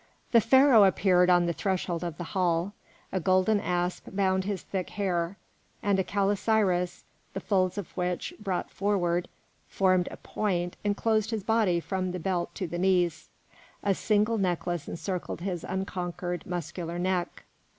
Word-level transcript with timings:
The 0.31 0.41
Pharaoh 0.41 0.83
appeared 0.85 1.29
on 1.29 1.45
the 1.45 1.53
threshold 1.53 2.03
of 2.03 2.17
the 2.17 2.23
hall. 2.33 2.73
A 3.11 3.19
golden 3.19 3.59
asp 3.59 4.05
bound 4.11 4.45
his 4.45 4.63
thick 4.63 4.89
hair, 4.89 5.37
and 5.83 5.99
a 5.99 6.03
calasiris, 6.03 7.03
the 7.35 7.39
folds 7.39 7.77
of 7.77 7.95
which, 7.95 8.33
brought 8.39 8.71
forward, 8.71 9.27
formed 9.67 10.07
a 10.09 10.17
point, 10.17 10.75
enclosed 10.83 11.29
his 11.29 11.43
body 11.43 11.79
from 11.79 12.13
the 12.13 12.19
belt 12.19 12.55
to 12.55 12.65
the 12.67 12.79
knees; 12.79 13.29
a 13.83 13.93
single 13.93 14.39
necklace 14.39 14.87
encircled 14.87 15.41
his 15.41 15.63
unconquered, 15.63 16.47
muscular 16.47 16.97
neck. 16.97 17.45